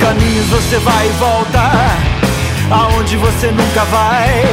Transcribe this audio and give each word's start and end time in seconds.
Caminhos 0.00 0.46
você 0.46 0.78
vai 0.78 1.06
e 1.06 1.12
volta? 1.12 1.60
Aonde 2.70 3.16
você 3.16 3.50
nunca 3.50 3.84
vai? 3.84 4.44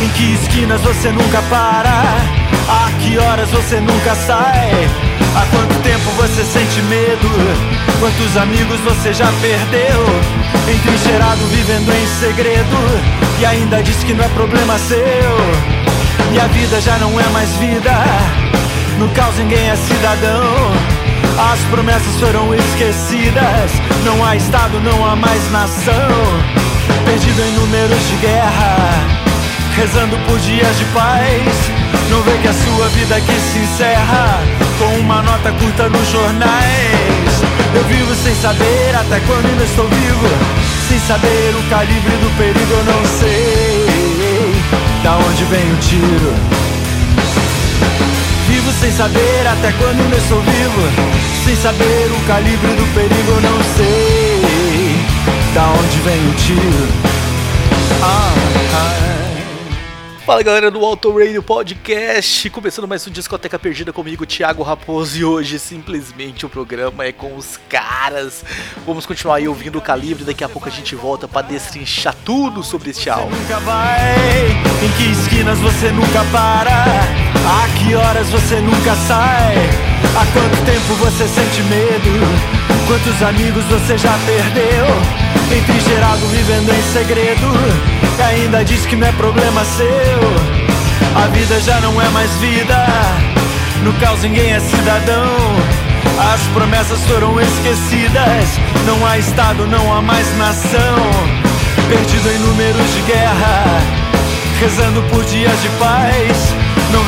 Em 0.00 0.08
que 0.10 0.34
esquinas 0.34 0.80
você 0.80 1.10
nunca 1.10 1.42
para? 1.42 2.02
A 2.68 2.90
que 3.00 3.18
horas 3.18 3.50
você 3.50 3.80
nunca 3.80 4.14
sai? 4.14 4.88
Há 5.34 5.46
quanto 5.50 5.82
tempo 5.82 6.10
você 6.16 6.44
sente 6.44 6.82
medo? 6.82 7.28
Quantos 7.98 8.36
amigos 8.36 8.78
você 8.80 9.12
já 9.12 9.32
perdeu? 9.40 10.04
Entrincheirado 10.72 11.46
vivendo 11.46 11.90
em 11.90 12.06
segredo 12.20 12.76
E 13.40 13.46
ainda 13.46 13.82
diz 13.82 13.96
que 14.04 14.12
não 14.12 14.24
é 14.24 14.28
problema 14.28 14.78
seu. 14.78 14.98
E 16.32 16.38
a 16.38 16.46
vida 16.48 16.80
já 16.80 16.98
não 16.98 17.18
é 17.18 17.26
mais 17.28 17.48
vida 17.56 17.90
No 18.98 19.08
caos 19.08 19.34
ninguém 19.38 19.70
é 19.70 19.76
cidadão 19.76 20.97
as 21.38 21.60
promessas 21.70 22.16
foram 22.18 22.52
esquecidas. 22.52 23.70
Não 24.04 24.24
há 24.24 24.34
Estado, 24.34 24.80
não 24.80 25.06
há 25.06 25.14
mais 25.14 25.50
nação. 25.52 25.94
Perdido 27.04 27.40
em 27.40 27.52
números 27.52 28.08
de 28.08 28.16
guerra, 28.16 28.76
rezando 29.76 30.18
por 30.26 30.38
dias 30.40 30.78
de 30.78 30.84
paz. 30.86 31.70
Não 32.10 32.22
vê 32.22 32.36
que 32.38 32.48
a 32.48 32.52
sua 32.52 32.88
vida 32.88 33.16
aqui 33.16 33.40
se 33.52 33.58
encerra 33.58 34.40
com 34.78 34.98
uma 35.00 35.22
nota 35.22 35.52
curta 35.52 35.88
nos 35.88 36.08
jornais. 36.10 37.42
Eu 37.74 37.84
vivo 37.84 38.14
sem 38.14 38.34
saber 38.34 38.94
até 38.94 39.20
quando 39.20 39.46
ainda 39.46 39.64
estou 39.64 39.86
vivo. 39.88 40.28
Sem 40.88 40.98
saber 41.00 41.54
o 41.54 41.70
calibre 41.70 42.16
do 42.16 42.36
perigo, 42.36 42.72
eu 42.72 42.84
não 42.84 43.04
sei 43.04 44.62
da 45.02 45.16
onde 45.16 45.44
vem 45.44 45.72
o 45.72 45.76
tiro. 45.76 46.34
Vivo 48.48 48.72
sem 48.80 48.90
saber 48.90 49.46
até 49.46 49.70
quando 49.72 50.00
ainda 50.00 50.16
estou 50.16 50.40
vivo 50.40 51.27
Sem 51.48 51.56
saber 51.56 52.10
o 52.12 52.26
calibre 52.26 52.74
do 52.74 52.92
perigo 52.92 53.30
eu 53.30 53.40
não 53.40 53.62
sei 53.74 54.92
Da 55.54 55.70
onde 55.70 55.98
vem 56.00 56.28
o 56.28 56.34
tiro 56.34 57.08
ah, 58.02 58.34
ah. 58.74 59.18
Fala 60.28 60.42
galera 60.42 60.70
do 60.70 60.84
Auto 60.84 61.10
Radio 61.18 61.42
Podcast, 61.42 62.50
começando 62.50 62.86
mais 62.86 63.06
um 63.06 63.10
Discoteca 63.10 63.58
Perdida 63.58 63.94
comigo, 63.94 64.26
Thiago 64.26 64.62
Raposo, 64.62 65.18
e 65.18 65.24
hoje 65.24 65.58
simplesmente 65.58 66.44
o 66.44 66.50
programa 66.50 67.06
é 67.06 67.12
com 67.12 67.34
os 67.34 67.58
caras. 67.66 68.44
Vamos 68.84 69.06
continuar 69.06 69.36
aí 69.36 69.48
ouvindo 69.48 69.78
o 69.78 69.80
calibre, 69.80 70.24
daqui 70.24 70.44
a 70.44 70.48
pouco 70.50 70.68
a 70.68 70.70
gente 70.70 70.94
volta 70.94 71.26
para 71.26 71.46
destrinchar 71.46 72.14
tudo 72.26 72.62
sobre 72.62 72.90
este 72.90 73.08
álbum. 73.08 73.30
Você 73.30 73.40
nunca 73.40 73.60
vai, 73.60 74.50
em 74.84 74.92
que 74.98 75.10
esquinas 75.12 75.58
você 75.60 75.90
nunca 75.92 76.22
para, 76.30 76.84
que 77.88 77.94
horas 77.94 78.28
você 78.28 78.56
nunca 78.60 78.94
sai, 78.94 79.56
há 80.14 80.26
quanto 80.34 80.64
tempo 80.66 80.94
você 81.00 81.26
sente 81.26 81.62
medo, 81.62 82.10
quantos 82.86 83.22
amigos 83.22 83.64
você 83.64 83.96
já 83.96 84.12
perdeu. 84.26 84.84
Refrigerado 85.48 86.26
vivendo 86.26 86.68
em 86.68 86.92
segredo 86.92 87.46
E 88.18 88.22
ainda 88.22 88.62
diz 88.62 88.84
que 88.84 88.94
não 88.94 89.06
é 89.06 89.12
problema 89.12 89.64
seu. 89.64 91.16
A 91.16 91.28
vida 91.28 91.58
já 91.60 91.80
não 91.80 91.98
é 91.98 92.08
mais 92.10 92.30
vida. 92.32 92.84
No 93.82 93.94
caos 93.94 94.20
ninguém 94.20 94.52
é 94.52 94.60
cidadão. 94.60 95.56
As 96.34 96.42
promessas 96.52 97.00
foram 97.06 97.40
esquecidas. 97.40 98.44
Não 98.84 99.06
há 99.06 99.16
estado, 99.16 99.66
não 99.66 99.96
há 99.96 100.02
mais 100.02 100.26
nação. 100.36 100.98
Perdido 101.88 102.28
em 102.30 102.38
números 102.40 102.92
de 102.92 103.00
guerra 103.10 104.08
Rezando 104.60 105.00
por 105.04 105.24
dias 105.24 105.62
de 105.62 105.68
paz 105.78 106.17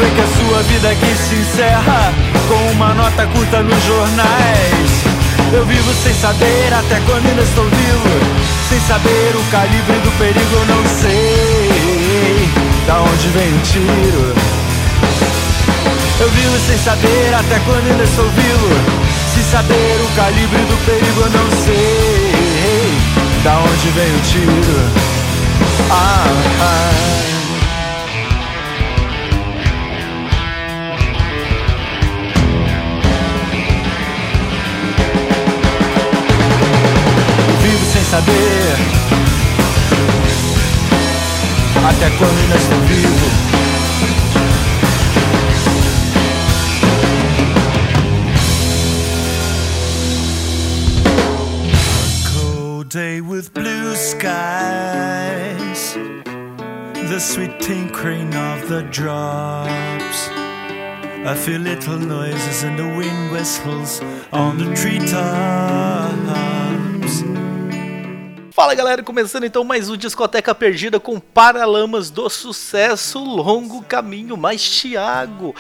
vê 0.01 0.11
que 0.11 0.21
a 0.21 0.27
sua 0.27 0.63
vida 0.63 0.89
aqui 0.89 1.15
se 1.15 1.35
encerra 1.35 2.13
Com 2.49 2.73
uma 2.73 2.95
nota 2.95 3.27
curta 3.27 3.63
nos 3.63 3.85
jornais. 3.85 4.91
Eu 5.53 5.67
vivo 5.67 5.93
sem 6.03 6.15
saber 6.15 6.73
até 6.73 7.01
quando 7.07 7.27
ainda 7.27 7.43
estou 7.43 7.65
vivo 7.65 8.11
Sem 8.69 8.81
saber 8.81 9.35
o 9.35 9.43
calibre 9.51 9.99
do 9.99 10.11
perigo 10.19 10.55
eu 10.55 10.67
não 10.67 10.83
sei 11.01 12.49
Da 12.87 13.01
onde 13.01 13.29
vem 13.29 13.49
o 13.49 13.61
tiro. 13.63 14.35
Eu 16.21 16.31
vivo 16.31 16.59
sem 16.67 16.79
saber 16.79 17.35
até 17.35 17.59
quando 17.61 17.91
ainda 17.91 18.05
estou 18.05 18.29
vivo 18.31 18.69
Sem 19.35 19.43
saber 19.43 20.01
o 20.05 20.17
calibre 20.17 20.63
do 20.71 20.87
perigo 20.87 21.21
eu 21.21 21.31
não 21.31 21.51
sei 21.65 22.33
Da 23.43 23.59
onde 23.59 23.91
vem 23.91 24.17
o 24.17 24.21
tiro. 24.23 25.11
Ah, 25.91 26.25
ah. 26.61 27.20
Saber 38.11 38.77
até 41.89 42.11
quando 42.19 42.39
ainda 42.41 42.57
estou 42.57 42.81
vivo. 42.89 43.31
day 52.89 53.21
with 53.21 53.53
blue 53.55 53.95
skies, 53.95 54.35
the 57.09 57.21
sweet 57.21 57.61
tinkering 57.61 58.35
of 58.35 58.69
the 58.69 58.83
drops. 58.91 60.29
I 61.25 61.37
feel 61.37 61.61
little 61.61 62.01
noises 62.01 62.65
and 62.65 62.77
the 62.77 62.89
wind 62.89 63.31
whistles 63.31 64.01
on 64.33 64.59
the 64.59 64.75
treetops. 64.75 66.60
Fala 68.61 68.75
galera, 68.75 69.03
começando 69.03 69.45
então 69.45 69.65
mais 69.65 69.89
um 69.89 69.97
Discoteca 69.97 70.55
Perdida 70.55 71.01
com 71.01 71.19
Paralamas 71.19 72.11
do 72.11 72.29
Sucesso, 72.29 73.19
Longo 73.19 73.83
Caminho, 73.83 74.37
mais 74.37 74.83
Thiago. 74.83 75.55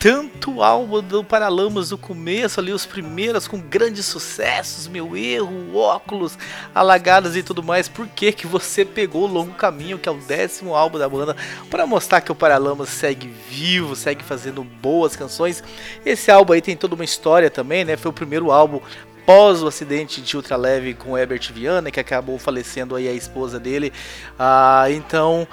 Tanto 0.00 0.60
álbum 0.60 1.00
do 1.00 1.22
Paralamas 1.22 1.90
do 1.90 1.98
começo 1.98 2.58
ali, 2.58 2.72
os 2.72 2.84
primeiros 2.84 3.46
com 3.46 3.60
grandes 3.60 4.06
sucessos, 4.06 4.88
meu 4.88 5.16
erro, 5.16 5.76
óculos, 5.76 6.36
alagadas 6.74 7.36
e 7.36 7.42
tudo 7.44 7.62
mais. 7.62 7.86
Por 7.86 8.08
que, 8.08 8.32
que 8.32 8.48
você 8.48 8.84
pegou 8.84 9.28
o 9.28 9.32
Longo 9.32 9.52
Caminho, 9.52 9.98
que 9.98 10.08
é 10.08 10.12
o 10.12 10.16
décimo 10.16 10.74
álbum 10.74 10.98
da 10.98 11.08
banda, 11.08 11.36
para 11.70 11.86
mostrar 11.86 12.20
que 12.20 12.32
o 12.32 12.34
Paralamas 12.34 12.88
segue 12.88 13.32
vivo, 13.48 13.94
segue 13.94 14.24
fazendo 14.24 14.64
boas 14.64 15.14
canções? 15.14 15.62
Esse 16.04 16.32
álbum 16.32 16.54
aí 16.54 16.60
tem 16.60 16.76
toda 16.76 16.96
uma 16.96 17.04
história 17.04 17.48
também, 17.48 17.84
né? 17.84 17.96
Foi 17.96 18.10
o 18.10 18.14
primeiro 18.14 18.50
álbum 18.50 18.80
após 19.22 19.62
o 19.62 19.68
acidente 19.68 20.22
de 20.22 20.36
ultraleve 20.36 20.94
com 20.94 21.16
Herbert 21.16 21.52
Viana, 21.52 21.90
que 21.90 22.00
acabou 22.00 22.38
falecendo 22.38 22.96
aí 22.96 23.06
a 23.06 23.12
esposa 23.12 23.60
dele. 23.60 23.92
Ah, 24.38 24.86
então 24.88 25.46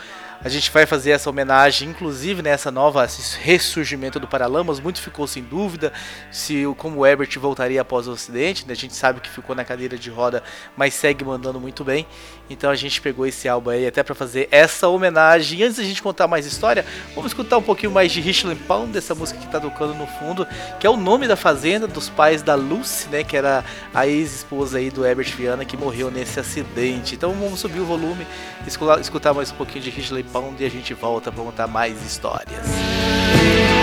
a 0.43 0.49
gente 0.49 0.69
vai 0.71 0.85
fazer 0.85 1.11
essa 1.11 1.29
homenagem, 1.29 1.89
inclusive 1.89 2.41
nessa 2.41 2.69
né, 2.69 2.75
nova 2.75 3.07
ressurgimento 3.41 4.19
do 4.19 4.27
Paralamas. 4.27 4.79
Muito 4.79 5.01
ficou 5.01 5.25
sem 5.27 5.43
dúvida 5.43 5.91
se 6.31 6.63
como 6.77 6.99
o 6.99 7.05
Herbert 7.05 7.29
voltaria 7.39 7.81
após 7.81 8.07
o 8.07 8.11
acidente. 8.11 8.65
Né? 8.65 8.73
A 8.73 8.75
gente 8.75 8.95
sabe 8.95 9.19
que 9.19 9.29
ficou 9.29 9.55
na 9.55 9.65
cadeira 9.65 9.97
de 9.97 10.09
roda, 10.09 10.43
mas 10.75 10.93
segue 10.93 11.25
mandando 11.25 11.59
muito 11.59 11.83
bem. 11.83 12.05
Então 12.49 12.69
a 12.69 12.75
gente 12.75 13.01
pegou 13.01 13.25
esse 13.25 13.49
álbum 13.49 13.71
aí 13.71 13.87
até 13.87 14.03
para 14.03 14.13
fazer 14.13 14.47
essa 14.51 14.87
homenagem. 14.87 15.63
Antes 15.63 15.77
da 15.77 15.83
gente 15.83 16.01
contar 16.01 16.27
mais 16.27 16.45
história, 16.45 16.85
vamos 17.15 17.31
escutar 17.31 17.57
um 17.57 17.63
pouquinho 17.63 17.91
mais 17.91 18.11
de 18.11 18.21
Richland 18.21 18.61
Pound, 18.63 18.91
dessa 18.91 19.15
música 19.15 19.39
que 19.39 19.47
tá 19.47 19.59
tocando 19.59 19.95
no 19.95 20.07
fundo, 20.07 20.47
que 20.79 20.85
é 20.85 20.89
o 20.89 20.95
nome 20.95 21.27
da 21.27 21.35
fazenda 21.35 21.87
dos 21.87 22.09
pais 22.09 22.41
da 22.41 22.55
Lucy, 22.55 23.09
né? 23.09 23.23
Que 23.23 23.35
era 23.35 23.65
a 23.93 24.07
ex-esposa 24.07 24.77
aí 24.77 24.89
do 24.89 25.05
Herbert 25.05 25.35
Viana 25.35 25.65
que 25.65 25.75
morreu 25.75 26.11
nesse 26.11 26.39
acidente. 26.39 27.15
Então 27.15 27.33
vamos 27.33 27.59
subir 27.59 27.79
o 27.79 27.85
volume, 27.85 28.25
escutar 29.01 29.33
mais 29.33 29.51
um 29.51 29.55
pouquinho 29.55 29.83
de 29.83 29.89
Richland 29.89 30.26
E 30.59 30.65
a 30.65 30.69
gente 30.69 30.93
volta 30.93 31.31
para 31.31 31.43
contar 31.43 31.67
mais 31.67 32.03
histórias. 32.05 32.65
É, 32.65 33.76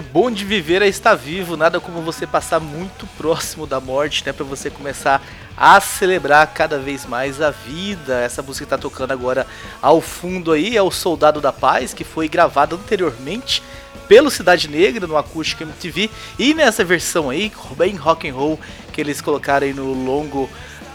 o 0.00 0.02
bom 0.02 0.30
de 0.30 0.46
viver 0.46 0.80
é 0.80 0.88
estar 0.88 1.14
vivo, 1.14 1.58
nada 1.58 1.78
como 1.78 2.00
você 2.00 2.26
passar 2.26 2.58
muito 2.58 3.06
próximo 3.18 3.66
da 3.66 3.78
morte, 3.78 4.24
né, 4.24 4.32
para 4.32 4.46
você 4.46 4.70
começar 4.70 5.22
a 5.54 5.78
celebrar 5.78 6.46
cada 6.54 6.78
vez 6.78 7.04
mais 7.04 7.42
a 7.42 7.50
vida. 7.50 8.18
Essa 8.18 8.40
música 8.40 8.64
que 8.64 8.70
tá 8.70 8.78
tocando 8.78 9.12
agora 9.12 9.46
ao 9.82 10.00
fundo 10.00 10.52
aí 10.52 10.74
é 10.74 10.80
o 10.80 10.90
Soldado 10.90 11.38
da 11.38 11.52
Paz, 11.52 11.92
que 11.92 12.02
foi 12.02 12.30
gravada 12.30 12.74
anteriormente 12.74 13.62
pelo 14.08 14.30
Cidade 14.30 14.68
Negra 14.68 15.06
no 15.06 15.18
Acústico 15.18 15.64
MTV 15.64 16.08
e 16.38 16.54
nessa 16.54 16.82
versão 16.82 17.28
aí, 17.28 17.52
bem 17.76 17.94
rock 17.94 18.26
and 18.26 18.32
roll 18.32 18.58
que 18.94 19.02
eles 19.02 19.20
colocaram 19.20 19.66
aí 19.66 19.74
no 19.74 19.92
longo 19.92 20.48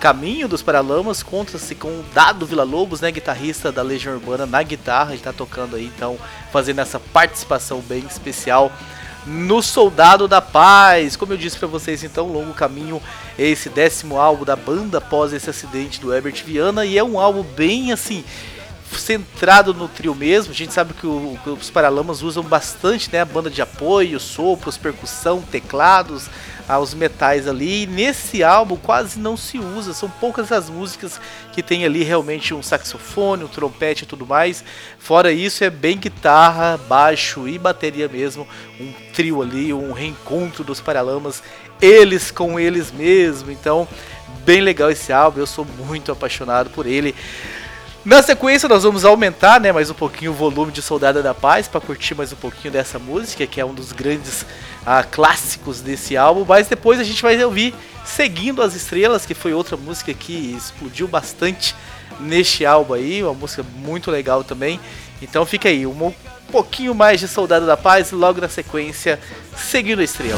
Caminho 0.06 0.48
dos 0.48 0.62
Paralamas 0.62 1.24
conta-se 1.24 1.74
com 1.74 1.88
o 1.88 2.06
Dado 2.14 2.46
Vila 2.46 2.64
Lobos, 2.64 3.02
né, 3.02 3.12
guitarrista 3.12 3.72
da 3.72 3.82
Legião 3.82 4.14
Urbana 4.14 4.46
na 4.46 4.62
guitarra, 4.62 5.14
ele 5.14 5.24
tá 5.24 5.34
tocando 5.34 5.76
aí, 5.76 5.86
então 5.86 6.16
fazendo 6.52 6.80
essa 6.80 7.00
participação 7.00 7.80
bem 7.80 8.06
especial 8.06 8.72
no 9.26 9.64
Soldado 9.64 10.28
da 10.28 10.40
Paz. 10.40 11.16
Como 11.16 11.34
eu 11.34 11.38
disse 11.38 11.58
para 11.58 11.68
vocês, 11.68 12.04
então, 12.04 12.32
Longo 12.32 12.54
Caminho 12.54 13.02
esse 13.36 13.68
décimo 13.68 14.20
álbum 14.20 14.46
da 14.46 14.56
banda 14.56 15.00
após 15.00 15.34
esse 15.34 15.50
acidente 15.50 16.00
do 16.00 16.14
Herbert 16.14 16.44
Viana 16.46 16.86
e 16.86 17.00
é 17.00 17.04
um 17.04 17.20
álbum 17.20 17.42
bem 17.42 17.92
assim 17.92 18.24
centrado 18.98 19.74
no 19.74 19.88
trio 19.88 20.16
mesmo. 20.16 20.52
A 20.52 20.56
gente 20.56 20.74
sabe 20.74 20.94
que, 20.94 21.06
o, 21.06 21.38
os 21.46 21.70
Paralamas 21.70 22.22
usam 22.22 22.44
bastante, 22.44 23.12
né, 23.12 23.22
a 23.22 23.26
banda 23.26 23.50
de 23.50 23.62
apoio, 23.62 24.20
sopros, 24.20 24.78
percussão, 24.78 25.42
teclados, 25.42 26.30
aos 26.68 26.94
metais 26.94 27.48
ali. 27.48 27.84
E 27.84 27.88
nesse 27.88 28.44
álbum 28.44 28.76
quase 28.76 29.20
não 29.20 29.38
se 29.38 29.58
usa, 29.58 29.94
são 29.94 30.10
poucas 30.10 30.52
as 30.52 30.70
músicas 30.70 31.20
que 31.54 31.64
tem 31.64 31.86
ali 31.86 32.04
realmente 32.04 32.54
um 32.54 32.62
saxofone, 32.62 33.44
um 33.44 33.48
trompete 33.48 34.04
e 34.04 34.08
tudo 34.08 34.26
mais. 34.26 34.64
Fora 35.00 35.32
isso, 35.32 35.64
é 35.64 35.70
bem 35.70 35.98
guitarra, 35.98 36.78
baixo 36.88 37.48
e 37.48 37.58
bateria 37.58 38.08
mesmo. 38.08 38.48
Um 38.80 38.92
trio 39.14 39.42
ali, 39.42 39.74
um 39.74 39.92
reencontro 39.92 40.64
dos 40.64 40.82
Paralamas, 40.82 41.42
eles 41.82 42.32
com 42.32 42.60
eles 42.60 42.92
mesmo. 42.92 43.52
Então, 43.52 43.88
bem 44.46 44.62
legal 44.62 44.90
esse 44.90 45.14
álbum, 45.14 45.40
eu 45.40 45.48
sou 45.48 45.66
muito 45.66 46.12
apaixonado 46.12 46.70
por 46.70 46.86
ele. 46.86 47.16
Na 48.06 48.22
sequência, 48.22 48.70
nós 48.70 48.84
vamos 48.84 49.04
aumentar 49.04 49.60
né, 49.60 49.72
mais 49.72 49.90
um 49.90 49.94
pouquinho 49.96 50.30
o 50.30 50.34
volume 50.36 50.72
de 50.72 50.80
Soldada 50.80 51.24
da 51.24 51.34
Paz 51.34 51.68
para 51.68 51.82
curtir 51.82 52.14
mais 52.14 52.32
um 52.32 52.36
pouquinho 52.36 52.72
dessa 52.72 53.00
música, 53.00 53.48
que 53.48 53.60
é 53.60 53.66
um 53.66 53.74
dos 53.74 53.92
grandes 53.92 54.46
ah, 54.86 55.04
clássicos 55.04 55.82
desse 55.82 56.16
álbum. 56.16 56.46
Mas 56.48 56.68
depois 56.68 57.00
a 57.00 57.04
gente 57.04 57.24
vai 57.24 57.44
ouvir 57.44 57.74
Seguindo 58.06 58.62
as 58.62 58.76
Estrelas, 58.76 59.26
que 59.26 59.34
foi 59.34 59.56
outra 59.56 59.76
música 59.76 60.14
que 60.14 60.56
explodiu 60.56 61.08
bastante 61.08 61.76
neste 62.20 62.64
álbum 62.64 62.94
aí, 62.94 63.24
uma 63.24 63.34
música 63.34 63.66
muito 63.78 64.12
legal 64.12 64.44
também. 64.44 64.80
Então 65.20 65.44
fica 65.44 65.68
aí, 65.68 65.88
um 65.88 66.14
pouquinho 66.52 66.94
mais 66.94 67.20
de 67.20 67.28
Soldado 67.28 67.66
da 67.66 67.76
Paz 67.76 68.12
e 68.12 68.16
logo 68.16 68.40
na 68.40 68.48
sequência, 68.48 69.20
Seguindo 69.58 70.02
a 70.02 70.04
Estrela. 70.04 70.38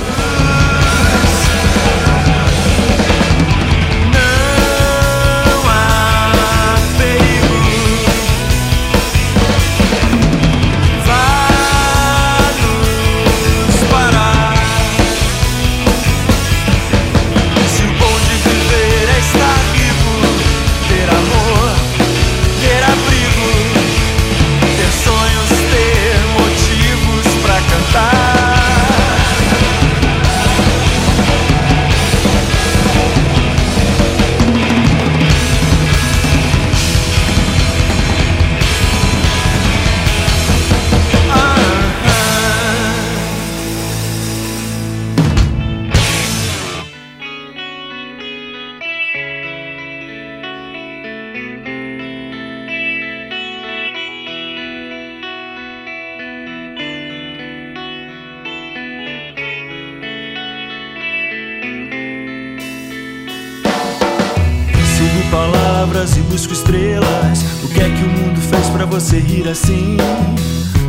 O 67.63 67.67
que 67.67 67.79
é 67.79 67.89
que 67.89 68.03
o 68.03 68.09
mundo 68.09 68.39
fez 68.41 68.69
para 68.69 68.85
você 68.85 69.19
rir 69.19 69.47
assim? 69.47 69.97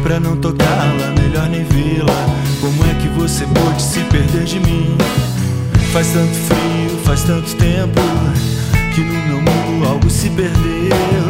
Pra 0.03 0.21
não 0.21 0.37
tocá-la, 0.37 1.15
melhor 1.21 1.49
nem 1.49 1.65
vê-la. 1.65 2.15
Como 2.61 2.85
é 2.85 2.95
que 2.95 3.09
você 3.09 3.45
pôde 3.47 3.83
se 3.83 4.01
perder 4.05 4.45
de 4.45 4.61
mim? 4.61 4.97
Faz 5.93 6.09
tanto 6.09 6.35
frio, 6.35 6.99
faz 7.05 7.23
tanto 7.23 7.55
tempo 7.57 8.01
que 8.95 9.01
no 9.01 9.27
meu 9.27 9.41
mundo 9.41 9.89
algo 9.89 10.11
se 10.11 10.29
perdeu. 10.31 11.29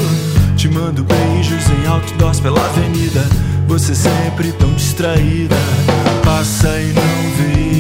Te 0.57 0.69
mando 0.69 1.05
beijos 1.05 1.65
em 1.71 1.87
outdoors 1.87 2.41
pela 2.41 2.65
avenida. 2.65 3.25
Você 3.69 3.95
sempre 3.95 4.53
tão 4.53 4.73
distraída. 4.75 5.57
Passa 6.25 6.69
e 6.81 6.93
não 6.93 7.31
vê. 7.37 7.78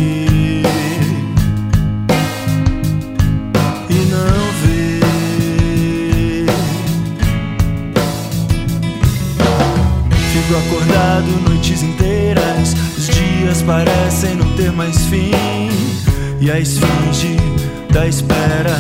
Acordado 10.56 11.26
noites 11.46 11.82
inteiras. 11.82 12.74
Os 12.96 13.06
dias 13.06 13.60
parecem 13.62 14.34
não 14.36 14.50
ter 14.56 14.72
mais 14.72 14.96
fim. 15.06 15.30
E 16.40 16.50
a 16.50 16.58
esfinge 16.58 17.36
da 17.90 18.06
espera, 18.06 18.74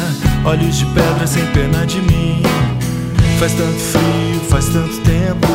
olhos 0.46 0.78
de 0.78 0.86
pedra 0.86 1.26
sem 1.26 1.44
pena 1.48 1.84
de 1.84 2.00
mim. 2.00 2.42
Faz 3.38 3.52
tanto 3.52 3.78
frio, 3.78 4.40
faz 4.48 4.66
tanto 4.66 4.96
tempo 5.00 5.48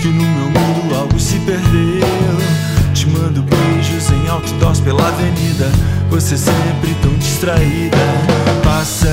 que 0.00 0.08
no 0.08 0.24
meu 0.24 0.50
mundo 0.50 0.94
algo 0.96 1.20
se 1.20 1.38
perdeu. 1.40 2.08
Te 2.92 3.06
mando 3.06 3.42
beijos 3.42 4.10
em 4.10 4.28
outdoors 4.28 4.80
pela 4.80 5.06
avenida. 5.06 5.70
Você 6.10 6.36
sempre 6.36 6.94
tão 7.02 7.14
distraída, 7.14 7.96
passa 8.64 9.08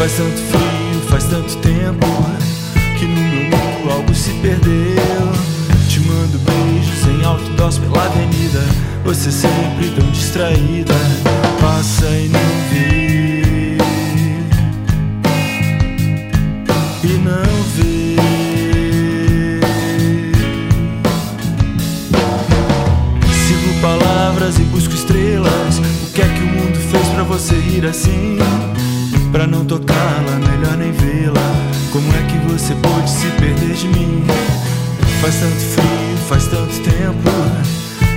Faz 0.00 0.12
tanto 0.12 0.40
frio, 0.50 1.00
faz 1.10 1.24
tanto 1.24 1.56
tempo 1.58 2.06
que 2.98 3.04
no 3.04 3.20
meu 3.20 3.58
mundo 3.58 3.90
algo 3.92 4.14
se 4.14 4.30
perdeu. 4.40 5.30
Te 5.90 6.00
mando 6.00 6.38
beijos 6.38 7.06
em 7.06 7.22
alto 7.22 7.50
dós 7.50 7.76
pela 7.76 8.06
avenida. 8.06 8.64
Você 9.04 9.30
sempre 9.30 9.90
tão 9.90 10.10
distraída, 10.10 10.94
passa 11.60 12.06
e 12.06 12.28
não 12.28 12.59
assim. 28.00 28.38
Pra 29.30 29.46
não 29.46 29.64
tocá-la, 29.64 30.38
melhor 30.48 30.76
nem 30.78 30.92
vê-la. 30.92 31.40
Como 31.92 32.10
é 32.14 32.22
que 32.22 32.38
você 32.50 32.74
pôde 32.76 33.10
se 33.10 33.26
perder 33.38 33.74
de 33.74 33.88
mim? 33.88 34.24
Faz 35.20 35.36
tanto 35.36 35.60
frio, 35.60 36.16
faz 36.28 36.46
tanto 36.46 36.72
tempo. 36.80 37.30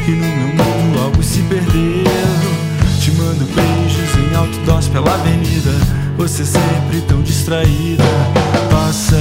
E 0.07 0.11
no 0.11 0.25
meu 0.25 0.47
mundo 0.47 1.01
algo 1.03 1.21
se 1.21 1.41
perdeu. 1.43 2.03
Te 2.99 3.11
mando 3.11 3.45
beijos 3.45 4.31
em 4.31 4.35
alto 4.35 4.57
dose 4.65 4.89
pela 4.89 5.13
avenida. 5.13 5.71
Você 6.17 6.45
sempre 6.45 7.01
tão 7.07 7.21
distraída. 7.21 8.03
Passa 8.71 9.17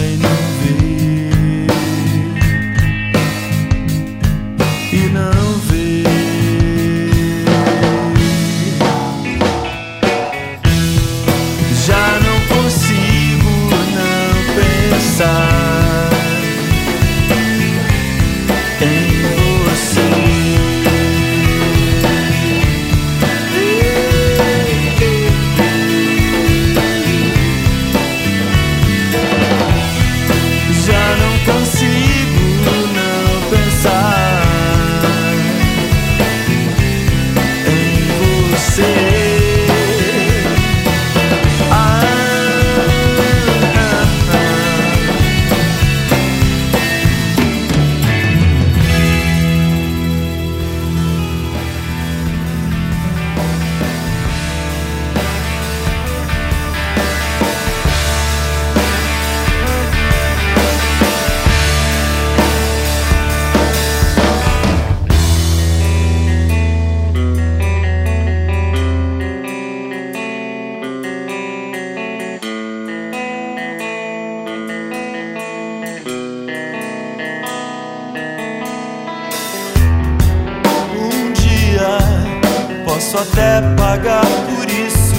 posso 82.93 83.17
até 83.17 83.63
pagar 83.75 84.21
por 84.21 84.69
isso. 84.69 85.15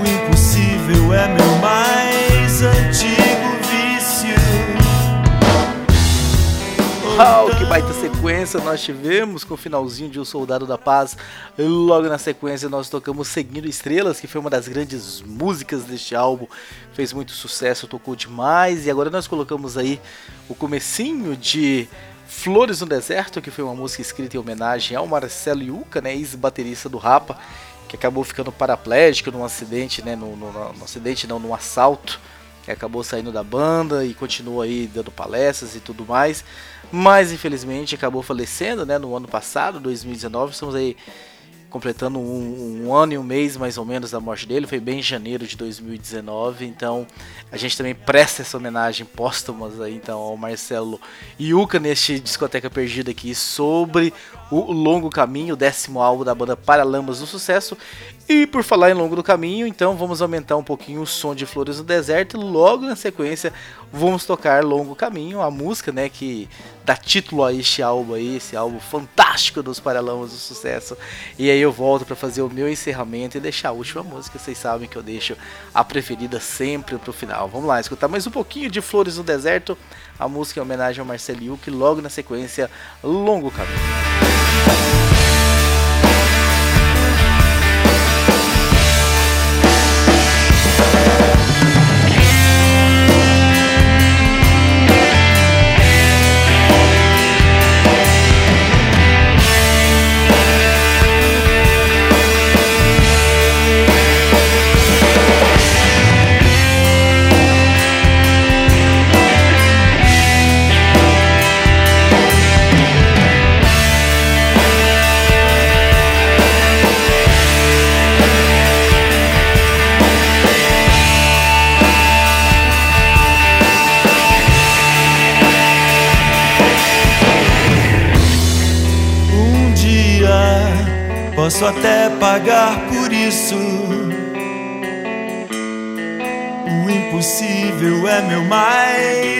O 0.00 0.06
impossível 0.08 1.12
é 1.12 1.28
meu 1.28 1.56
mais 1.56 2.62
antigo 2.62 3.50
vício. 3.68 4.34
Uau, 7.18 7.50
que 7.50 7.66
baita 7.66 7.92
sequência 7.92 8.60
nós 8.60 8.82
tivemos 8.82 9.44
com 9.44 9.52
o 9.52 9.58
finalzinho 9.58 10.08
de 10.08 10.18
O 10.18 10.24
Soldado 10.24 10.66
da 10.66 10.78
Paz. 10.78 11.18
Logo 11.58 12.08
na 12.08 12.16
sequência 12.16 12.66
nós 12.70 12.88
tocamos 12.88 13.28
Seguindo 13.28 13.68
Estrelas, 13.68 14.20
que 14.20 14.26
foi 14.26 14.40
uma 14.40 14.48
das 14.48 14.68
grandes 14.68 15.20
músicas 15.20 15.82
deste 15.84 16.14
álbum. 16.14 16.46
Fez 16.94 17.12
muito 17.12 17.32
sucesso, 17.32 17.86
tocou 17.86 18.16
demais. 18.16 18.86
E 18.86 18.90
agora 18.90 19.10
nós 19.10 19.26
colocamos 19.26 19.76
aí 19.76 20.00
o 20.48 20.54
comecinho 20.54 21.36
de 21.36 21.86
Flores 22.34 22.80
no 22.80 22.86
Deserto, 22.86 23.40
que 23.40 23.52
foi 23.52 23.62
uma 23.62 23.74
música 23.74 24.02
escrita 24.02 24.36
em 24.36 24.40
homenagem 24.40 24.96
ao 24.96 25.06
Marcelo 25.06 25.62
Yuca, 25.62 26.00
né, 26.00 26.12
ex-baterista 26.12 26.88
do 26.88 26.98
Rapa, 26.98 27.38
que 27.88 27.94
acabou 27.94 28.24
ficando 28.24 28.50
paraplégico 28.50 29.30
num 29.30 29.44
acidente, 29.44 30.02
né, 30.02 30.16
no, 30.16 30.34
no, 30.34 30.50
no 30.72 30.84
acidente 30.84 31.26
não, 31.28 31.38
num 31.38 31.54
assalto 31.54 32.18
que 32.64 32.70
acabou 32.70 33.04
saindo 33.04 33.30
da 33.30 33.44
banda 33.44 34.04
e 34.04 34.14
continua 34.14 34.64
aí 34.64 34.90
dando 34.92 35.10
palestras 35.12 35.76
e 35.76 35.80
tudo 35.80 36.04
mais, 36.04 36.42
mas 36.90 37.30
infelizmente 37.30 37.94
acabou 37.94 38.22
falecendo, 38.22 38.84
né, 38.84 38.98
no 38.98 39.14
ano 39.14 39.28
passado, 39.28 39.78
2019, 39.78 40.52
estamos 40.52 40.74
aí 40.74 40.96
completando 41.72 42.18
um, 42.18 42.84
um 42.84 42.94
ano 42.94 43.14
e 43.14 43.18
um 43.18 43.22
mês 43.22 43.56
mais 43.56 43.78
ou 43.78 43.84
menos 43.84 44.10
da 44.10 44.20
morte 44.20 44.46
dele, 44.46 44.66
foi 44.66 44.78
bem 44.78 44.98
em 44.98 45.02
janeiro 45.02 45.46
de 45.46 45.56
2019, 45.56 46.66
então 46.66 47.06
a 47.50 47.56
gente 47.56 47.76
também 47.76 47.94
presta 47.94 48.42
essa 48.42 48.58
homenagem 48.58 49.06
póstumas 49.06 49.80
aí 49.80 49.94
então 49.94 50.18
ao 50.18 50.36
Marcelo 50.36 51.00
Yuca 51.40 51.80
neste 51.80 52.20
Discoteca 52.20 52.68
Perdida 52.68 53.10
aqui 53.10 53.34
sobre 53.34 54.12
o 54.50 54.70
Longo 54.70 55.08
Caminho, 55.08 55.54
o 55.54 55.56
décimo 55.56 56.02
álbum 56.02 56.24
da 56.24 56.34
banda 56.34 56.54
Paralamas 56.54 57.20
do 57.20 57.26
Sucesso. 57.26 57.76
E 58.28 58.46
por 58.46 58.62
falar 58.62 58.90
em 58.90 58.94
Longo 58.94 59.16
do 59.16 59.22
Caminho, 59.22 59.66
então 59.66 59.96
vamos 59.96 60.22
aumentar 60.22 60.56
um 60.56 60.64
pouquinho 60.64 61.02
o 61.02 61.06
som 61.06 61.34
de 61.34 61.44
Flores 61.44 61.78
no 61.78 61.84
Deserto 61.84 62.38
logo 62.38 62.86
na 62.86 62.96
sequência 62.96 63.52
vamos 63.92 64.24
tocar 64.24 64.64
Longo 64.64 64.96
Caminho, 64.96 65.42
a 65.42 65.50
música, 65.50 65.92
né, 65.92 66.08
que 66.08 66.48
dá 66.84 66.96
título 66.96 67.44
a 67.44 67.52
este 67.52 67.82
álbum 67.82 68.14
aí, 68.14 68.36
esse 68.36 68.56
álbum 68.56 68.80
fantástico 68.80 69.62
dos 69.62 69.78
Paralamas 69.78 70.30
do 70.30 70.38
Sucesso. 70.38 70.96
E 71.38 71.50
aí 71.50 71.60
eu 71.60 71.70
volto 71.70 72.06
para 72.06 72.16
fazer 72.16 72.40
o 72.40 72.48
meu 72.48 72.68
encerramento 72.68 73.36
e 73.36 73.40
deixar 73.40 73.68
a 73.68 73.72
última 73.72 74.02
música, 74.02 74.38
vocês 74.38 74.56
sabem 74.56 74.88
que 74.88 74.96
eu 74.96 75.02
deixo 75.02 75.36
a 75.74 75.84
preferida 75.84 76.40
sempre 76.40 76.96
pro 76.96 77.12
final. 77.12 77.48
Vamos 77.48 77.68
lá, 77.68 77.78
escutar 77.78 78.08
mais 78.08 78.26
um 78.26 78.30
pouquinho 78.30 78.70
de 78.70 78.80
Flores 78.80 79.18
no 79.18 79.22
Deserto, 79.22 79.76
a 80.18 80.26
música 80.26 80.58
em 80.58 80.62
homenagem 80.62 81.00
ao 81.00 81.06
Marcelo 81.06 81.42
Yuki, 81.42 81.70
logo 81.70 82.00
na 82.00 82.08
sequência 82.08 82.70
Longo 83.02 83.50
Caminho. 83.50 85.11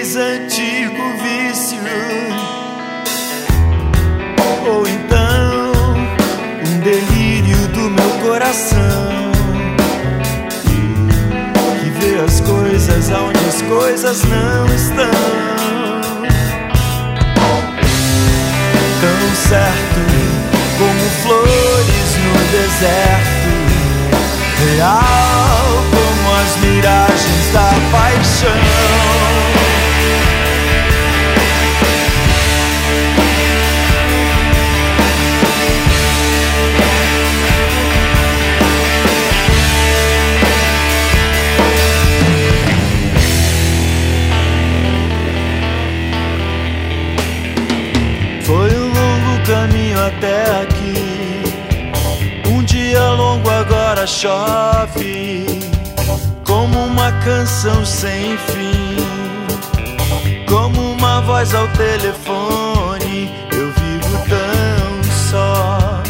Mais 0.02 0.16
antigo 0.16 1.16
vício. 1.22 1.78
Ou 4.66 4.88
então 4.88 5.72
um 6.66 6.80
delírio 6.80 7.68
do 7.68 7.88
meu 7.88 8.10
coração 8.26 9.30
que 11.80 11.90
vê 12.00 12.20
as 12.20 12.40
coisas 12.40 13.12
aonde 13.12 13.38
as 13.48 13.62
coisas 13.62 14.24
não 14.24 14.66
estão. 14.74 15.06
tão 19.00 19.34
certo 19.48 20.00
como 20.78 21.10
flores 21.22 22.16
no 22.24 22.34
deserto, 22.50 23.50
real 24.58 25.62
como 25.92 26.34
as 26.40 26.56
miragens 26.56 27.52
da 27.52 27.70
paixão. 27.92 29.21
Até 50.06 50.62
aqui. 50.62 51.42
Um 52.48 52.62
dia 52.64 53.00
agora 53.60 54.06
chove 54.06 55.46
como 56.44 56.86
uma 56.86 57.12
canção 57.24 57.84
sem 57.84 58.36
fim, 58.38 58.96
como 60.48 60.92
uma 60.92 61.20
voz 61.22 61.54
ao 61.54 61.68
telefone. 61.68 63.30
Eu 63.52 63.70
vivo 63.72 64.18
tão 64.28 65.02
só, 65.30 66.02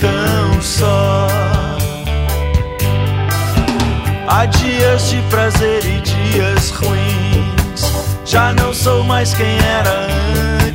tão 0.00 0.62
só. 0.62 1.26
Há 4.26 4.46
dias 4.46 5.10
de 5.10 5.22
prazer 5.22 5.84
e 5.84 6.00
dias 6.00 6.70
ruins. 6.70 7.92
Já 8.24 8.52
não 8.52 8.72
sou 8.72 9.02
mais 9.04 9.34
quem 9.34 9.58
era 9.58 9.90
antes. 9.90 10.69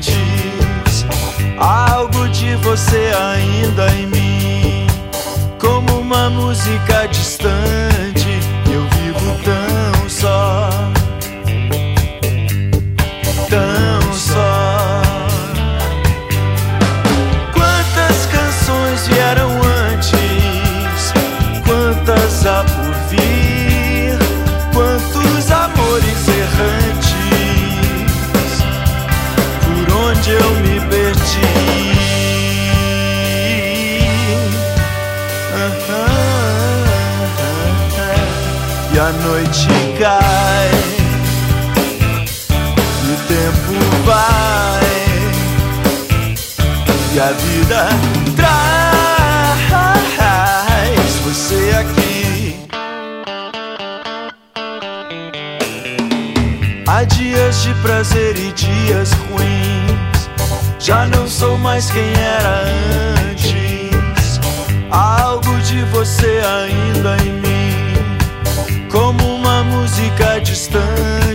Algo 1.57 2.27
de 2.29 2.55
você 2.57 3.11
ainda 3.17 3.87
em 3.91 4.07
mim, 4.07 4.87
como 5.59 5.99
uma 5.99 6.29
música 6.29 7.07
distante. 7.07 8.39
Eu 8.71 8.81
vivo 8.89 9.37
tão 9.43 10.09
só, 10.09 10.69
tão 13.49 14.13
só. 14.13 15.01
Quantas 17.53 18.25
canções 18.25 19.07
vieram 19.07 19.64
e 47.15 47.19
a 47.19 47.31
vida 47.31 47.87
traz 50.15 51.15
você 51.23 51.71
aqui. 51.79 52.57
Há 56.85 57.03
dias 57.05 57.63
de 57.63 57.73
prazer 57.75 58.35
e 58.35 58.51
dias 58.51 59.13
ruins. 59.29 60.29
Já 60.77 61.05
não 61.07 61.25
sou 61.25 61.57
mais 61.57 61.89
quem 61.89 62.13
era 62.15 62.65
antes. 63.21 64.41
Há 64.91 65.21
algo 65.21 65.57
de 65.59 65.83
você 65.85 66.41
ainda 66.45 67.15
em 67.23 67.31
mim, 67.31 68.89
como 68.91 69.35
uma 69.35 69.63
música 69.63 70.41
distante. 70.41 71.34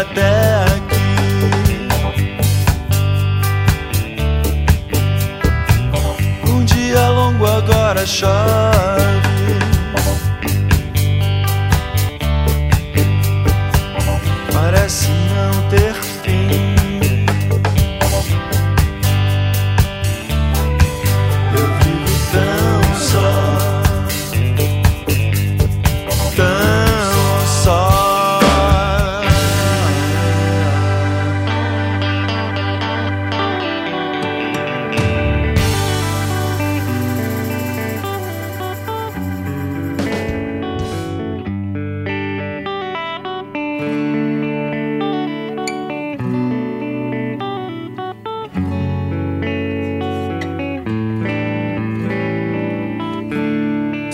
Até 0.00 0.64
aqui. 0.64 1.00
Um 6.48 6.64
dia 6.64 7.08
longo 7.10 7.46
agora 7.46 8.06
chove. 8.06 9.19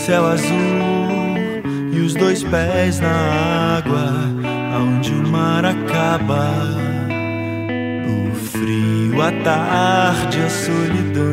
Céu 0.07 0.25
azul 0.25 1.35
e 1.93 1.99
os 1.99 2.15
dois 2.15 2.45
pés 2.45 3.01
na 3.01 3.79
água, 3.79 4.13
aonde 4.73 5.13
o 5.13 5.29
mar 5.29 5.65
acaba. 5.65 6.49
O 8.07 8.33
frio, 8.37 9.21
a 9.21 9.33
tarde, 9.43 10.39
a 10.43 10.49
solidão. 10.49 11.25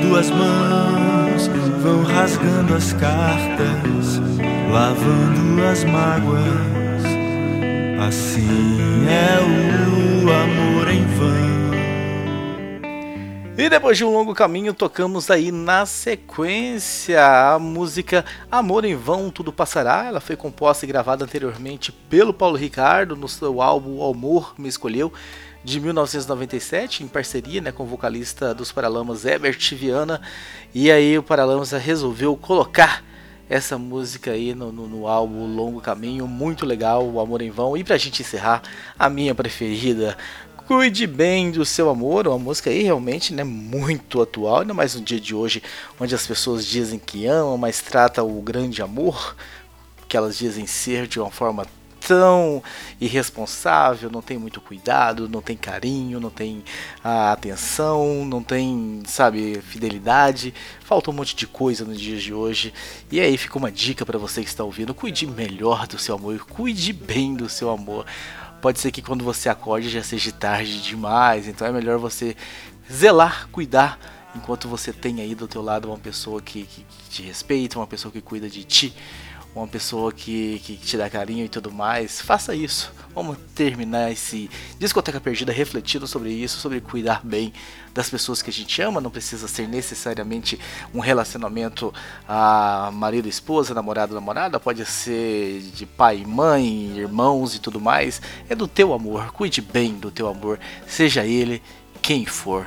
Duas 0.00 0.30
mãos 0.30 1.50
vão 1.82 2.04
rasgando 2.04 2.72
as 2.72 2.92
cartas, 2.92 4.22
lavando 4.70 5.64
as 5.64 5.82
mágoas. 5.82 7.02
Assim 8.06 9.08
é 9.08 9.40
o 9.42 10.30
amor 10.30 10.88
em 10.88 11.04
vão. 11.16 11.45
E 13.58 13.70
depois 13.70 13.96
de 13.96 14.04
um 14.04 14.12
longo 14.12 14.34
caminho, 14.34 14.74
tocamos 14.74 15.30
aí 15.30 15.50
na 15.50 15.86
sequência 15.86 17.54
a 17.54 17.58
música 17.58 18.22
Amor 18.52 18.84
em 18.84 18.94
Vão, 18.94 19.30
Tudo 19.30 19.50
Passará. 19.50 20.04
Ela 20.04 20.20
foi 20.20 20.36
composta 20.36 20.84
e 20.84 20.88
gravada 20.88 21.24
anteriormente 21.24 21.90
pelo 21.90 22.34
Paulo 22.34 22.54
Ricardo 22.54 23.16
no 23.16 23.26
seu 23.26 23.62
álbum 23.62 23.96
O 23.96 24.10
Amor 24.10 24.54
Me 24.58 24.68
Escolheu, 24.68 25.10
de 25.64 25.80
1997, 25.80 27.02
em 27.02 27.08
parceria 27.08 27.62
né, 27.62 27.72
com 27.72 27.84
o 27.84 27.86
vocalista 27.86 28.54
dos 28.54 28.70
Paralamas 28.70 29.24
Herbert 29.24 29.74
Viana. 29.74 30.20
E 30.74 30.90
aí 30.90 31.16
o 31.16 31.22
Paralamas 31.22 31.70
resolveu 31.70 32.36
colocar 32.36 33.02
essa 33.48 33.78
música 33.78 34.32
aí 34.32 34.54
no, 34.54 34.70
no, 34.70 34.86
no, 34.86 35.06
álbum 35.06 35.46
Longo 35.46 35.80
Caminho, 35.80 36.26
muito 36.26 36.66
legal, 36.66 37.08
O 37.08 37.20
Amor 37.20 37.40
em 37.40 37.50
Vão. 37.50 37.74
E 37.74 37.82
pra 37.82 37.96
gente 37.96 38.20
encerrar, 38.20 38.60
a 38.98 39.08
minha 39.08 39.34
preferida, 39.34 40.14
Cuide 40.66 41.06
Bem 41.06 41.52
do 41.52 41.64
Seu 41.64 41.88
Amor, 41.88 42.26
uma 42.26 42.40
música 42.40 42.70
aí 42.70 42.82
realmente 42.82 43.32
né, 43.32 43.44
muito 43.44 44.20
atual, 44.20 44.62
ainda 44.62 44.74
mais 44.74 44.96
no 44.96 45.00
dia 45.00 45.20
de 45.20 45.32
hoje, 45.32 45.62
onde 46.00 46.12
as 46.12 46.26
pessoas 46.26 46.66
dizem 46.66 46.98
que 46.98 47.24
amam, 47.24 47.56
mas 47.56 47.80
trata 47.80 48.24
o 48.24 48.42
grande 48.42 48.82
amor, 48.82 49.36
que 50.08 50.16
elas 50.16 50.36
dizem 50.36 50.66
ser 50.66 51.06
de 51.06 51.20
uma 51.20 51.30
forma 51.30 51.64
tão 52.00 52.60
irresponsável, 53.00 54.10
não 54.10 54.20
tem 54.20 54.38
muito 54.38 54.60
cuidado, 54.60 55.28
não 55.28 55.40
tem 55.40 55.56
carinho, 55.56 56.18
não 56.18 56.30
tem 56.30 56.64
a 57.02 57.30
atenção, 57.30 58.24
não 58.24 58.42
tem, 58.42 59.02
sabe, 59.06 59.60
fidelidade. 59.60 60.52
Falta 60.80 61.10
um 61.10 61.14
monte 61.14 61.34
de 61.34 61.46
coisa 61.46 61.84
nos 61.84 62.00
dias 62.00 62.22
de 62.22 62.34
hoje. 62.34 62.72
E 63.10 63.20
aí 63.20 63.36
fica 63.36 63.58
uma 63.58 63.70
dica 63.70 64.04
para 64.06 64.18
você 64.18 64.42
que 64.42 64.48
está 64.48 64.62
ouvindo: 64.62 64.94
cuide 64.94 65.26
melhor 65.26 65.86
do 65.86 65.98
seu 65.98 66.14
amor, 66.14 66.38
cuide 66.46 66.92
bem 66.92 67.34
do 67.34 67.48
seu 67.48 67.70
amor. 67.70 68.06
Pode 68.66 68.80
ser 68.80 68.90
que 68.90 69.00
quando 69.00 69.24
você 69.24 69.48
acorde 69.48 69.88
já 69.88 70.02
seja 70.02 70.32
tarde 70.32 70.82
demais, 70.82 71.46
então 71.46 71.64
é 71.68 71.70
melhor 71.70 72.00
você 72.00 72.36
zelar, 72.92 73.48
cuidar 73.52 73.96
enquanto 74.34 74.66
você 74.66 74.92
tem 74.92 75.20
aí 75.20 75.36
do 75.36 75.46
teu 75.46 75.62
lado 75.62 75.86
uma 75.86 75.96
pessoa 75.96 76.42
que, 76.42 76.64
que, 76.64 76.82
que 76.82 77.08
te 77.08 77.22
respeita, 77.22 77.78
uma 77.78 77.86
pessoa 77.86 78.10
que 78.10 78.20
cuida 78.20 78.50
de 78.50 78.64
ti 78.64 78.92
uma 79.60 79.66
pessoa 79.66 80.12
que, 80.12 80.60
que 80.64 80.76
te 80.76 80.96
dá 80.96 81.08
carinho 81.08 81.44
e 81.44 81.48
tudo 81.48 81.72
mais, 81.72 82.20
faça 82.20 82.54
isso. 82.54 82.92
Vamos 83.14 83.38
terminar 83.54 84.12
esse 84.12 84.50
Discoteca 84.78 85.18
Perdida 85.18 85.50
refletindo 85.50 86.06
sobre 86.06 86.30
isso, 86.30 86.58
sobre 86.58 86.82
cuidar 86.82 87.22
bem 87.24 87.50
das 87.94 88.10
pessoas 88.10 88.42
que 88.42 88.50
a 88.50 88.52
gente 88.52 88.82
ama. 88.82 89.00
Não 89.00 89.10
precisa 89.10 89.48
ser 89.48 89.66
necessariamente 89.66 90.60
um 90.92 91.00
relacionamento 91.00 91.92
a 92.28 92.90
marido, 92.92 93.26
esposa, 93.26 93.72
namorado, 93.72 94.14
namorada. 94.14 94.60
Pode 94.60 94.84
ser 94.84 95.62
de 95.74 95.86
pai, 95.86 96.22
mãe, 96.26 96.98
irmãos 96.98 97.54
e 97.54 97.58
tudo 97.58 97.80
mais. 97.80 98.20
É 98.50 98.54
do 98.54 98.68
teu 98.68 98.92
amor. 98.92 99.32
Cuide 99.32 99.62
bem 99.62 99.94
do 99.94 100.10
teu 100.10 100.28
amor, 100.28 100.60
seja 100.86 101.24
ele 101.24 101.62
quem 102.02 102.26
for. 102.26 102.66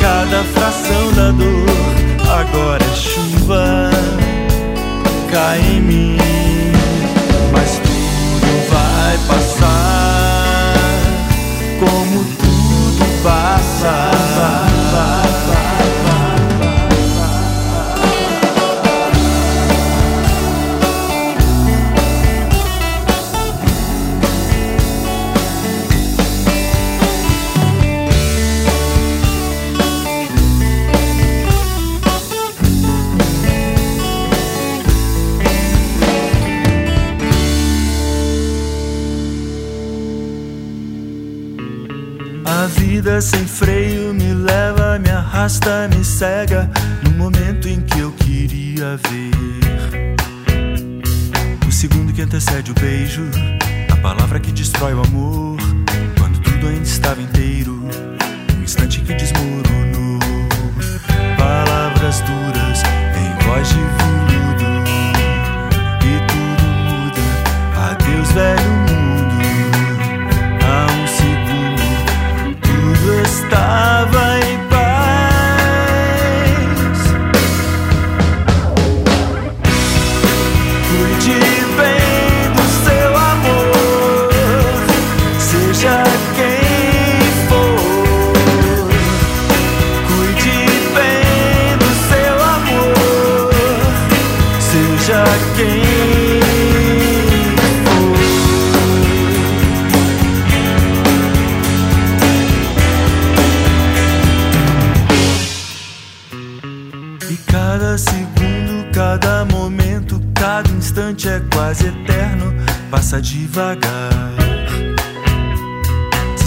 Cada 0.00 0.42
fração 0.42 1.12
da 1.12 1.30
dor 1.30 2.11
agora 2.32 2.82
é 2.82 2.94
chuva 2.94 3.90
cai 5.30 5.60
em 5.60 5.80
mim, 5.80 6.16
mas 7.52 7.78
tudo 7.78 8.48
vai 8.70 9.18
passar 9.28 10.74
como 11.78 12.24
antecede 52.22 52.70
o 52.70 52.74
beijo, 52.74 53.22
a 53.90 53.96
palavra 53.96 54.38
que 54.38 54.52
destrói 54.52 54.94
o 54.94 55.02
amor, 55.02 55.56
quando 56.18 56.40
tudo 56.40 56.68
ainda 56.68 56.82
estava 56.82 57.20
inteiro, 57.20 57.41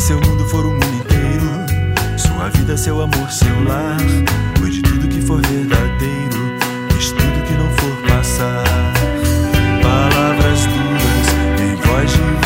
seu 0.05 0.21
mundo 0.21 0.45
for 0.45 0.63
o 0.63 0.69
mundo 0.69 0.85
inteiro, 0.85 1.49
sua 2.15 2.47
vida, 2.49 2.77
seu 2.77 3.01
amor, 3.01 3.31
seu 3.31 3.63
lar, 3.63 3.97
cuide 4.59 4.79
tudo 4.83 5.07
que 5.07 5.19
for 5.19 5.41
verdadeiro, 5.41 6.59
deixe 6.89 7.09
tudo 7.15 7.43
que 7.47 7.53
não 7.53 7.67
for 7.71 8.07
passar. 8.07 8.63
Palavras 9.81 10.59
duras 10.67 11.27
em 11.59 11.75
voz 11.87 12.11
de 12.11 12.44